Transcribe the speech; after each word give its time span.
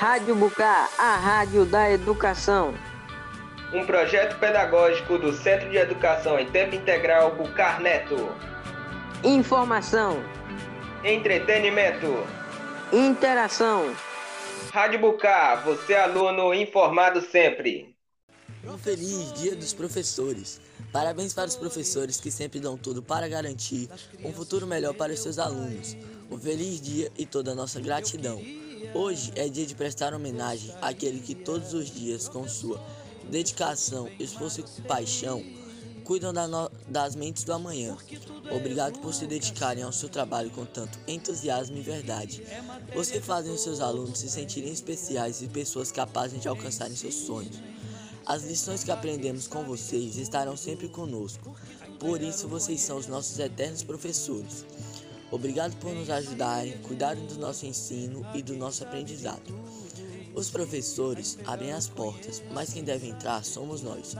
Rádio 0.00 0.34
Bucar, 0.34 0.90
a 0.96 1.16
rádio 1.16 1.66
da 1.66 1.90
educação. 1.90 2.72
Um 3.70 3.84
projeto 3.84 4.38
pedagógico 4.38 5.18
do 5.18 5.30
Centro 5.34 5.68
de 5.68 5.76
Educação 5.76 6.38
em 6.38 6.50
Tempo 6.50 6.74
Integral 6.74 7.36
Bucar 7.36 7.82
Neto. 7.82 8.16
Informação. 9.22 10.24
Entretenimento. 11.04 12.06
Interação. 12.90 13.94
Rádio 14.72 15.00
Bucar, 15.00 15.62
você 15.66 15.94
aluno 15.94 16.54
informado 16.54 17.20
sempre. 17.20 17.94
Um 18.64 18.78
feliz 18.78 19.34
Dia 19.34 19.54
dos 19.54 19.74
Professores. 19.74 20.62
Parabéns 20.90 21.34
para 21.34 21.48
os 21.48 21.56
professores 21.56 22.18
que 22.18 22.30
sempre 22.30 22.58
dão 22.58 22.78
tudo 22.78 23.02
para 23.02 23.28
garantir 23.28 23.90
um 24.24 24.32
futuro 24.32 24.66
melhor 24.66 24.94
para 24.94 25.12
os 25.12 25.20
seus 25.20 25.38
alunos. 25.38 25.94
Um 26.30 26.38
feliz 26.38 26.80
dia 26.80 27.10
e 27.18 27.26
toda 27.26 27.50
a 27.50 27.54
nossa 27.56 27.80
gratidão. 27.80 28.40
Hoje 28.94 29.32
é 29.34 29.48
dia 29.48 29.66
de 29.66 29.74
prestar 29.74 30.14
homenagem 30.14 30.72
àquele 30.80 31.18
que 31.18 31.34
todos 31.34 31.74
os 31.74 31.90
dias, 31.90 32.28
com 32.28 32.48
sua 32.48 32.80
dedicação, 33.28 34.08
esforço 34.18 34.60
e 34.60 34.82
paixão, 34.82 35.44
cuidam 36.04 36.32
da 36.32 36.46
no... 36.46 36.70
das 36.88 37.16
mentes 37.16 37.42
do 37.42 37.52
amanhã. 37.52 37.96
Obrigado 38.54 39.00
por 39.00 39.12
se 39.12 39.26
dedicarem 39.26 39.82
ao 39.82 39.92
seu 39.92 40.08
trabalho 40.08 40.50
com 40.50 40.64
tanto 40.64 41.00
entusiasmo 41.08 41.76
e 41.76 41.82
verdade. 41.82 42.44
Você 42.94 43.20
fazem 43.20 43.52
os 43.52 43.60
seus 43.60 43.80
alunos 43.80 44.20
se 44.20 44.30
sentirem 44.30 44.72
especiais 44.72 45.42
e 45.42 45.48
pessoas 45.48 45.90
capazes 45.90 46.40
de 46.40 46.46
alcançarem 46.46 46.94
seus 46.94 47.14
sonhos. 47.14 47.60
As 48.24 48.44
lições 48.44 48.84
que 48.84 48.92
aprendemos 48.92 49.48
com 49.48 49.64
vocês 49.64 50.16
estarão 50.16 50.56
sempre 50.56 50.88
conosco. 50.88 51.56
Por 51.98 52.22
isso, 52.22 52.46
vocês 52.46 52.80
são 52.80 52.96
os 52.96 53.08
nossos 53.08 53.38
eternos 53.38 53.82
professores. 53.82 54.64
Obrigado 55.30 55.76
por 55.76 55.94
nos 55.94 56.10
ajudarem, 56.10 56.78
cuidarem 56.78 57.24
do 57.26 57.38
nosso 57.38 57.64
ensino 57.64 58.26
e 58.34 58.42
do 58.42 58.56
nosso 58.56 58.82
aprendizado. 58.82 59.54
Os 60.34 60.50
professores 60.50 61.38
abrem 61.44 61.72
as 61.72 61.88
portas, 61.88 62.42
mas 62.52 62.72
quem 62.72 62.84
deve 62.84 63.08
entrar 63.08 63.44
somos 63.44 63.82
nós. 63.82 64.14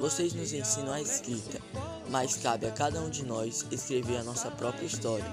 Vocês 0.00 0.32
nos 0.32 0.52
ensinam 0.52 0.92
a 0.92 1.00
escrita, 1.00 1.60
mas 2.08 2.36
cabe 2.36 2.66
a 2.66 2.70
cada 2.70 3.00
um 3.00 3.10
de 3.10 3.24
nós 3.24 3.66
escrever 3.70 4.18
a 4.18 4.24
nossa 4.24 4.50
própria 4.50 4.86
história. 4.86 5.26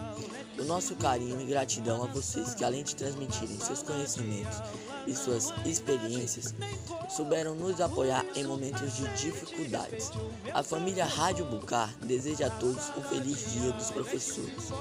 O 0.57 0.63
nosso 0.63 0.95
carinho 0.95 1.39
e 1.41 1.45
gratidão 1.45 2.03
a 2.03 2.07
vocês 2.07 2.53
que, 2.53 2.63
além 2.63 2.83
de 2.83 2.95
transmitirem 2.95 3.59
seus 3.59 3.83
conhecimentos 3.83 4.61
e 5.05 5.13
suas 5.13 5.53
experiências, 5.65 6.55
souberam 7.09 7.55
nos 7.55 7.81
apoiar 7.81 8.25
em 8.35 8.45
momentos 8.45 8.95
de 8.95 9.07
dificuldades. 9.15 10.11
A 10.53 10.63
família 10.63 11.05
Rádio 11.05 11.45
Bucar 11.45 11.93
deseja 12.01 12.47
a 12.47 12.49
todos 12.49 12.89
um 12.97 13.01
feliz 13.03 13.51
Dia 13.51 13.71
dos 13.71 13.91
Professores. 13.91 14.71